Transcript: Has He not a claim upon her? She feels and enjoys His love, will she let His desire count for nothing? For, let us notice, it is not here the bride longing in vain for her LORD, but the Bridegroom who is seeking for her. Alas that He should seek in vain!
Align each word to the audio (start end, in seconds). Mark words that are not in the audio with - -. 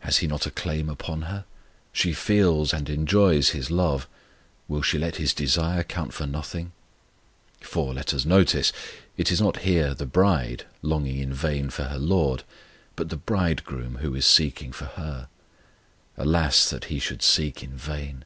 Has 0.00 0.16
He 0.16 0.26
not 0.26 0.44
a 0.44 0.50
claim 0.50 0.88
upon 0.88 1.22
her? 1.22 1.44
She 1.92 2.12
feels 2.12 2.74
and 2.74 2.90
enjoys 2.90 3.50
His 3.50 3.70
love, 3.70 4.08
will 4.66 4.82
she 4.82 4.98
let 4.98 5.18
His 5.18 5.32
desire 5.32 5.84
count 5.84 6.12
for 6.12 6.26
nothing? 6.26 6.72
For, 7.60 7.94
let 7.94 8.12
us 8.12 8.24
notice, 8.24 8.72
it 9.16 9.30
is 9.30 9.40
not 9.40 9.58
here 9.58 9.94
the 9.94 10.04
bride 10.04 10.66
longing 10.82 11.18
in 11.20 11.32
vain 11.32 11.70
for 11.70 11.84
her 11.84 11.98
LORD, 12.00 12.42
but 12.96 13.08
the 13.08 13.16
Bridegroom 13.16 13.98
who 13.98 14.16
is 14.16 14.26
seeking 14.26 14.72
for 14.72 14.86
her. 14.86 15.28
Alas 16.16 16.68
that 16.68 16.86
He 16.86 16.98
should 16.98 17.22
seek 17.22 17.62
in 17.62 17.76
vain! 17.76 18.24